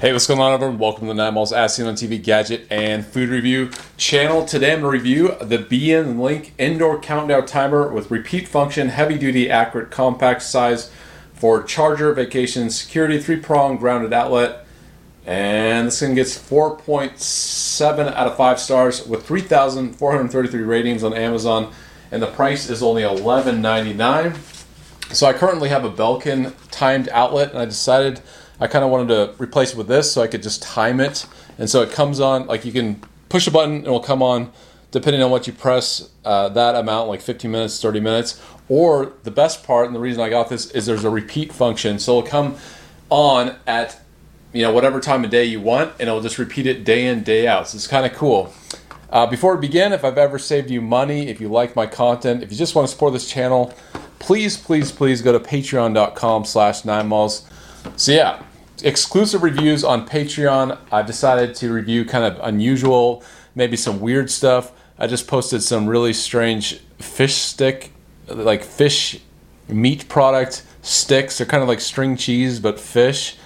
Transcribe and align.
Hey, 0.00 0.14
what's 0.14 0.26
going 0.26 0.40
on, 0.40 0.54
everyone? 0.54 0.78
Welcome 0.78 1.08
to 1.08 1.08
the 1.08 1.14
Nine 1.14 1.34
Miles 1.34 1.52
As 1.52 1.74
Seen 1.74 1.84
on 1.84 1.94
TV 1.94 2.22
Gadget 2.22 2.66
and 2.70 3.04
Food 3.04 3.28
Review 3.28 3.70
channel. 3.98 4.46
Today 4.46 4.72
I'm 4.72 4.80
going 4.80 4.92
to 4.92 4.98
review 4.98 5.36
the 5.42 5.58
BN 5.58 6.18
Link 6.18 6.54
Indoor 6.56 6.98
Countdown 6.98 7.44
Timer 7.44 7.92
with 7.92 8.10
repeat 8.10 8.48
function, 8.48 8.88
heavy 8.88 9.18
duty, 9.18 9.50
accurate, 9.50 9.90
compact 9.90 10.40
size 10.40 10.90
for 11.34 11.62
charger, 11.62 12.14
vacation, 12.14 12.70
security, 12.70 13.20
three 13.20 13.36
prong 13.36 13.76
grounded 13.76 14.14
outlet. 14.14 14.64
And 15.26 15.88
this 15.88 16.00
thing 16.00 16.14
gets 16.14 16.38
4.7 16.38 18.14
out 18.14 18.26
of 18.26 18.38
5 18.38 18.58
stars 18.58 19.06
with 19.06 19.26
3,433 19.26 20.62
ratings 20.62 21.04
on 21.04 21.12
Amazon. 21.12 21.74
And 22.10 22.22
the 22.22 22.28
price 22.28 22.70
is 22.70 22.82
only 22.82 23.02
$11.99. 23.02 25.14
So 25.14 25.26
I 25.26 25.34
currently 25.34 25.68
have 25.68 25.84
a 25.84 25.90
Belkin 25.90 26.54
timed 26.70 27.10
outlet, 27.10 27.50
and 27.50 27.58
I 27.58 27.66
decided 27.66 28.22
I 28.60 28.66
kind 28.66 28.84
of 28.84 28.90
wanted 28.90 29.08
to 29.08 29.42
replace 29.42 29.72
it 29.72 29.76
with 29.76 29.88
this 29.88 30.12
so 30.12 30.22
I 30.22 30.26
could 30.26 30.42
just 30.42 30.62
time 30.62 31.00
it. 31.00 31.26
And 31.58 31.68
so 31.68 31.82
it 31.82 31.90
comes 31.90 32.20
on, 32.20 32.46
like 32.46 32.64
you 32.64 32.72
can 32.72 33.02
push 33.28 33.46
a 33.46 33.50
button, 33.50 33.76
and 33.76 33.86
it 33.86 33.90
will 33.90 34.00
come 34.00 34.22
on 34.22 34.52
depending 34.90 35.22
on 35.22 35.30
what 35.30 35.46
you 35.46 35.52
press 35.52 36.10
uh, 36.24 36.48
that 36.48 36.74
amount, 36.74 37.08
like 37.08 37.20
15 37.20 37.50
minutes, 37.50 37.80
30 37.80 38.00
minutes. 38.00 38.42
Or 38.68 39.12
the 39.24 39.30
best 39.30 39.64
part, 39.64 39.86
and 39.86 39.94
the 39.94 40.00
reason 40.00 40.22
I 40.22 40.28
got 40.28 40.48
this 40.48 40.70
is 40.70 40.86
there's 40.86 41.04
a 41.04 41.10
repeat 41.10 41.52
function. 41.52 41.98
So 41.98 42.18
it'll 42.18 42.30
come 42.30 42.56
on 43.08 43.56
at 43.66 44.00
you 44.52 44.62
know 44.62 44.72
whatever 44.72 45.00
time 45.00 45.24
of 45.24 45.30
day 45.30 45.44
you 45.44 45.60
want, 45.60 45.92
and 45.98 46.08
it'll 46.08 46.20
just 46.20 46.38
repeat 46.38 46.66
it 46.66 46.84
day 46.84 47.06
in, 47.06 47.22
day 47.22 47.46
out. 47.46 47.68
So 47.68 47.76
it's 47.76 47.86
kind 47.86 48.06
of 48.06 48.12
cool. 48.12 48.52
Uh, 49.10 49.26
before 49.26 49.56
we 49.56 49.60
begin, 49.60 49.92
if 49.92 50.04
I've 50.04 50.18
ever 50.18 50.38
saved 50.38 50.70
you 50.70 50.80
money, 50.80 51.28
if 51.28 51.40
you 51.40 51.48
like 51.48 51.74
my 51.74 51.86
content, 51.86 52.44
if 52.44 52.52
you 52.52 52.56
just 52.56 52.76
want 52.76 52.86
to 52.86 52.92
support 52.92 53.12
this 53.12 53.28
channel, 53.28 53.74
please, 54.20 54.56
please, 54.56 54.92
please 54.92 55.20
go 55.20 55.32
to 55.32 55.40
patreon.com 55.40 56.44
slash 56.44 56.84
nine 56.84 57.08
miles. 57.08 57.44
So 57.96 58.12
yeah, 58.12 58.40
exclusive 58.82 59.42
reviews 59.42 59.84
on 59.84 60.06
Patreon. 60.06 60.78
I've 60.90 61.06
decided 61.06 61.54
to 61.56 61.72
review 61.72 62.04
kind 62.04 62.24
of 62.24 62.38
unusual, 62.42 63.22
maybe 63.54 63.76
some 63.76 64.00
weird 64.00 64.30
stuff. 64.30 64.72
I 64.98 65.06
just 65.06 65.26
posted 65.26 65.62
some 65.62 65.86
really 65.86 66.12
strange 66.12 66.78
fish 66.98 67.34
stick, 67.36 67.92
like 68.28 68.62
fish 68.62 69.20
meat 69.68 70.08
product 70.08 70.64
sticks. 70.82 71.38
They're 71.38 71.46
kind 71.46 71.62
of 71.62 71.68
like 71.68 71.80
string 71.80 72.16
cheese, 72.16 72.60
but 72.60 72.78
fish. 72.78 73.36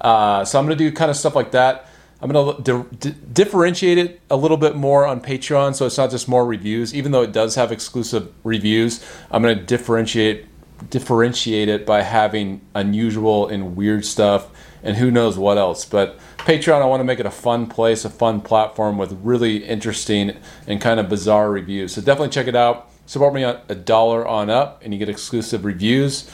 Uh, 0.00 0.44
so 0.44 0.58
I'm 0.58 0.66
going 0.66 0.76
to 0.76 0.84
do 0.84 0.94
kind 0.94 1.10
of 1.10 1.16
stuff 1.16 1.34
like 1.34 1.52
that. 1.52 1.86
I'm 2.20 2.30
going 2.30 2.56
to 2.56 2.62
di- 2.62 3.10
di- 3.10 3.16
differentiate 3.32 3.98
it 3.98 4.20
a 4.30 4.36
little 4.36 4.56
bit 4.56 4.76
more 4.76 5.06
on 5.06 5.20
Patreon, 5.20 5.74
so 5.74 5.86
it's 5.86 5.98
not 5.98 6.10
just 6.10 6.28
more 6.28 6.46
reviews. 6.46 6.94
Even 6.94 7.10
though 7.10 7.22
it 7.22 7.32
does 7.32 7.56
have 7.56 7.72
exclusive 7.72 8.32
reviews, 8.44 9.04
I'm 9.30 9.42
going 9.42 9.58
to 9.58 9.64
differentiate 9.64 10.46
differentiate 10.90 11.68
it 11.68 11.86
by 11.86 12.02
having 12.02 12.60
unusual 12.74 13.48
and 13.48 13.76
weird 13.76 14.04
stuff 14.04 14.50
and 14.82 14.96
who 14.96 15.10
knows 15.10 15.38
what 15.38 15.58
else. 15.58 15.84
But 15.84 16.18
Patreon, 16.38 16.82
I 16.82 16.86
want 16.86 17.00
to 17.00 17.04
make 17.04 17.20
it 17.20 17.26
a 17.26 17.30
fun 17.30 17.66
place, 17.66 18.04
a 18.04 18.10
fun 18.10 18.40
platform 18.40 18.98
with 18.98 19.12
really 19.22 19.64
interesting 19.64 20.36
and 20.66 20.80
kind 20.80 20.98
of 20.98 21.08
bizarre 21.08 21.50
reviews. 21.50 21.94
So 21.94 22.00
definitely 22.00 22.30
check 22.30 22.48
it 22.48 22.56
out. 22.56 22.90
Support 23.06 23.34
me 23.34 23.44
on 23.44 23.60
a 23.68 23.74
dollar 23.74 24.26
on 24.26 24.48
up, 24.50 24.80
and 24.82 24.92
you 24.92 24.98
get 24.98 25.08
exclusive 25.08 25.64
reviews. 25.64 26.30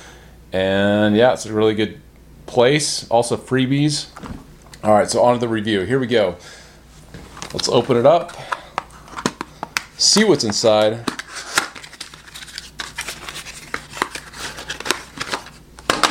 And 0.53 1.17
yeah, 1.17 1.33
it's 1.33 1.47
a 1.47 1.53
really 1.53 1.75
good 1.75 2.01
place. 2.47 3.09
Also 3.11 3.37
freebies. 3.37 4.07
All 4.83 4.93
right, 4.93 5.11
so 5.11 5.23
on 5.23 5.35
to 5.35 5.41
the 5.41 5.49
review. 5.49 5.81
Here 5.83 5.99
we 5.99 6.07
go. 6.07 6.37
Let's 7.53 7.69
open 7.69 7.97
it 7.97 8.07
up. 8.07 8.37
See 9.97 10.25
what's 10.25 10.45
inside. 10.45 11.18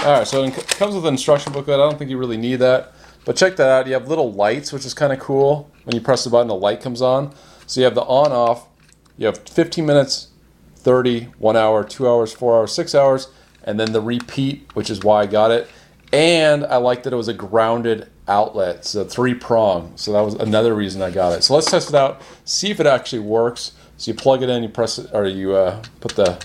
All 0.07 0.13
right, 0.13 0.25
so 0.25 0.41
it 0.41 0.55
comes 0.69 0.95
with 0.95 1.05
an 1.05 1.15
instruction 1.15 1.51
booklet. 1.51 1.81
I 1.81 1.83
don't 1.83 1.99
think 1.99 2.09
you 2.09 2.17
really 2.17 2.37
need 2.37 2.59
that, 2.59 2.93
but 3.25 3.35
check 3.35 3.57
that 3.57 3.67
out. 3.67 3.87
You 3.87 3.93
have 3.93 4.07
little 4.07 4.31
lights, 4.31 4.71
which 4.71 4.85
is 4.85 4.93
kind 4.93 5.11
of 5.11 5.19
cool. 5.19 5.69
When 5.83 5.95
you 5.95 5.99
press 5.99 6.23
the 6.23 6.29
button, 6.29 6.47
the 6.47 6.55
light 6.55 6.79
comes 6.79 7.01
on. 7.01 7.35
So 7.65 7.81
you 7.81 7.83
have 7.83 7.93
the 7.93 8.03
on 8.03 8.31
off. 8.31 8.69
You 9.17 9.25
have 9.25 9.39
15 9.49 9.85
minutes, 9.85 10.29
30, 10.77 11.25
one 11.39 11.57
hour, 11.57 11.83
two 11.83 12.07
hours, 12.07 12.31
four 12.31 12.57
hours, 12.57 12.71
six 12.71 12.95
hours, 12.95 13.27
and 13.65 13.77
then 13.77 13.91
the 13.91 13.99
repeat, 13.99 14.73
which 14.75 14.89
is 14.89 15.03
why 15.03 15.23
I 15.23 15.25
got 15.25 15.51
it. 15.51 15.67
And 16.13 16.65
I 16.65 16.77
like 16.77 17.03
that 17.03 17.11
it 17.11 17.17
was 17.17 17.27
a 17.27 17.33
grounded 17.33 18.09
outlet, 18.29 18.85
so 18.85 19.03
three 19.03 19.33
prong. 19.33 19.91
So 19.97 20.13
that 20.13 20.21
was 20.21 20.35
another 20.35 20.73
reason 20.73 21.01
I 21.01 21.11
got 21.11 21.33
it. 21.33 21.43
So 21.43 21.53
let's 21.53 21.69
test 21.69 21.89
it 21.89 21.95
out, 21.95 22.21
see 22.45 22.71
if 22.71 22.79
it 22.79 22.87
actually 22.87 23.23
works. 23.23 23.73
So 23.97 24.11
you 24.11 24.17
plug 24.17 24.41
it 24.41 24.47
in, 24.47 24.63
you 24.63 24.69
press 24.69 24.99
it, 24.99 25.09
or 25.11 25.25
you 25.25 25.53
uh, 25.53 25.83
put 25.99 26.15
the 26.15 26.41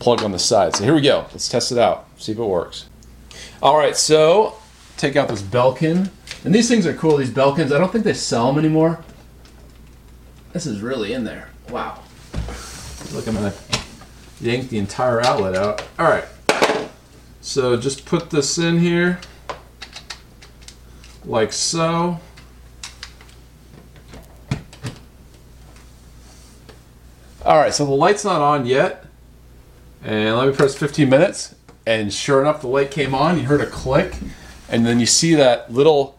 plug 0.00 0.24
on 0.24 0.32
the 0.32 0.40
side. 0.40 0.74
So 0.74 0.82
here 0.82 0.96
we 0.96 1.00
go. 1.00 1.28
Let's 1.30 1.48
test 1.48 1.70
it 1.70 1.78
out, 1.78 2.08
see 2.18 2.32
if 2.32 2.38
it 2.38 2.42
works. 2.42 2.86
All 3.62 3.76
right, 3.76 3.96
so 3.96 4.56
take 4.96 5.16
out 5.16 5.28
this 5.28 5.42
Belkin. 5.42 6.10
And 6.44 6.54
these 6.54 6.68
things 6.68 6.86
are 6.86 6.94
cool, 6.94 7.16
these 7.16 7.30
Belkins. 7.30 7.72
I 7.72 7.78
don't 7.78 7.90
think 7.90 8.04
they 8.04 8.14
sell 8.14 8.46
them 8.48 8.58
anymore. 8.58 9.02
This 10.52 10.66
is 10.66 10.82
really 10.82 11.12
in 11.12 11.24
there. 11.24 11.48
Wow. 11.70 12.02
Look, 13.12 13.26
I'm 13.26 13.34
gonna 13.34 13.54
yank 14.40 14.68
the 14.68 14.78
entire 14.78 15.20
outlet 15.24 15.54
out. 15.56 15.82
All 15.98 16.06
right. 16.06 16.24
So 17.40 17.76
just 17.76 18.06
put 18.06 18.30
this 18.30 18.56
in 18.58 18.78
here, 18.78 19.20
like 21.24 21.52
so. 21.52 22.20
All 27.44 27.58
right, 27.58 27.74
so 27.74 27.84
the 27.84 27.92
light's 27.92 28.24
not 28.24 28.40
on 28.40 28.64
yet. 28.64 29.04
And 30.02 30.36
let 30.36 30.48
me 30.48 30.54
press 30.54 30.74
15 30.74 31.08
minutes 31.08 31.54
and 31.86 32.12
sure 32.12 32.40
enough, 32.40 32.60
the 32.62 32.68
light 32.68 32.90
came 32.90 33.14
on. 33.14 33.38
You 33.38 33.44
heard 33.44 33.60
a 33.60 33.66
click, 33.66 34.16
and 34.68 34.86
then 34.86 35.00
you 35.00 35.06
see 35.06 35.34
that 35.34 35.72
little 35.72 36.18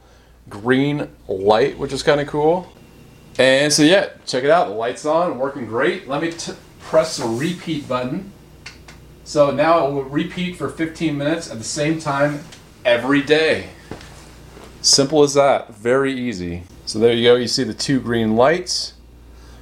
green 0.50 1.10
light, 1.28 1.78
which 1.78 1.92
is 1.92 2.04
kind 2.04 2.22
of 2.22 2.28
cool. 2.28 2.72
And 3.38 3.74
so, 3.74 3.84
yeah, 3.84 4.10
check 4.26 4.44
it 4.44 4.50
out. 4.50 4.68
The 4.68 4.74
light's 4.74 5.06
on, 5.06 5.38
working 5.38 5.66
great. 5.66 6.08
Let 6.08 6.22
me 6.22 6.32
t- 6.32 6.54
press 6.80 7.18
the 7.18 7.26
repeat 7.26 7.88
button. 7.88 8.32
So 9.24 9.52
now 9.52 9.88
it 9.88 9.92
will 9.92 10.04
repeat 10.04 10.56
for 10.56 10.70
15 10.70 11.18
minutes 11.18 11.52
at 11.52 11.58
the 11.58 11.64
same 11.64 12.00
time 12.00 12.42
every 12.86 13.22
day. 13.22 13.70
Simple 14.82 15.24
as 15.24 15.34
that. 15.34 15.74
Very 15.74 16.14
easy. 16.14 16.64
So 16.86 17.00
there 17.00 17.12
you 17.12 17.24
go. 17.24 17.36
You 17.36 17.48
see 17.48 17.64
the 17.64 17.74
two 17.74 18.00
green 18.00 18.36
lights. 18.36 18.94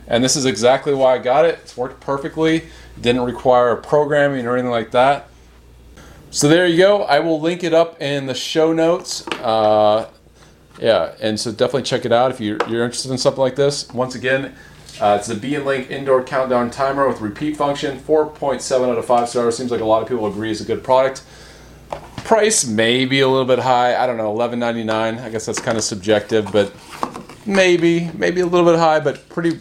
And 0.05 0.21
this 0.21 0.35
is 0.35 0.45
exactly 0.45 0.93
why 0.93 1.15
I 1.15 1.17
got 1.17 1.45
it. 1.45 1.59
It's 1.63 1.77
worked 1.77 2.01
perfectly. 2.01 2.65
Didn't 2.99 3.21
require 3.21 3.75
programming 3.77 4.45
or 4.45 4.53
anything 4.53 4.69
like 4.69 4.91
that. 4.91 5.29
So 6.33 6.47
there 6.47 6.65
you 6.65 6.77
go. 6.77 7.03
I 7.03 7.19
will 7.19 7.39
link 7.39 7.63
it 7.63 7.75
up 7.75 8.01
in 8.01 8.25
the 8.25 8.33
show 8.33 8.73
notes. 8.73 9.27
Uh, 9.27 10.09
yeah, 10.81 11.13
and 11.21 11.39
so 11.39 11.51
definitely 11.51 11.83
check 11.83 12.05
it 12.05 12.11
out 12.11 12.31
if 12.31 12.41
you're, 12.41 12.57
you're 12.67 12.83
interested 12.83 13.11
in 13.11 13.19
something 13.19 13.39
like 13.39 13.55
this. 13.55 13.87
Once 13.89 14.15
again, 14.15 14.55
uh, 14.99 15.17
it's 15.19 15.27
the 15.27 15.35
BN 15.35 15.63
Link 15.63 15.91
indoor 15.91 16.23
countdown 16.23 16.71
timer 16.71 17.07
with 17.07 17.21
repeat 17.21 17.55
function. 17.55 17.99
4.7 17.99 18.89
out 18.89 18.97
of 18.97 19.05
5 19.05 19.29
stars. 19.29 19.55
Seems 19.55 19.69
like 19.69 19.81
a 19.81 19.85
lot 19.85 20.01
of 20.01 20.07
people 20.07 20.25
agree 20.25 20.49
it's 20.49 20.59
a 20.59 20.65
good 20.65 20.83
product. 20.83 21.21
Price 22.23 22.65
may 22.65 23.05
be 23.05 23.19
a 23.19 23.27
little 23.27 23.45
bit 23.45 23.59
high. 23.59 23.95
I 23.95 24.07
don't 24.07 24.17
know, 24.17 24.33
$11.99. 24.33 25.21
I 25.21 25.29
guess 25.29 25.45
that's 25.45 25.59
kind 25.59 25.77
of 25.77 25.83
subjective, 25.83 26.51
but 26.51 26.73
maybe, 27.45 28.09
maybe 28.15 28.41
a 28.41 28.47
little 28.47 28.65
bit 28.65 28.79
high, 28.79 28.99
but 28.99 29.29
pretty 29.29 29.59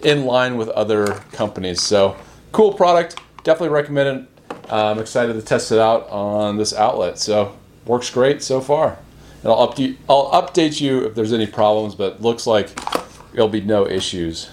in 0.00 0.24
line 0.24 0.56
with 0.56 0.70
other 0.70 1.06
companies. 1.32 1.82
So 1.82 2.16
cool 2.52 2.72
product. 2.72 3.20
Definitely 3.42 3.74
recommend 3.74 4.20
it 4.20 4.33
I'm 4.70 4.98
excited 4.98 5.34
to 5.34 5.42
test 5.42 5.72
it 5.72 5.78
out 5.78 6.08
on 6.08 6.56
this 6.56 6.72
outlet. 6.72 7.18
So 7.18 7.56
works 7.86 8.10
great 8.10 8.42
so 8.42 8.60
far. 8.60 8.98
And 9.42 9.52
I'll 9.52 9.68
update 9.68 9.96
I'll 10.08 10.30
update 10.30 10.80
you 10.80 11.04
if 11.04 11.14
there's 11.14 11.32
any 11.32 11.46
problems, 11.46 11.94
but 11.94 12.22
looks 12.22 12.46
like 12.46 12.70
there'll 13.32 13.48
be 13.48 13.60
no 13.60 13.86
issues. 13.86 14.50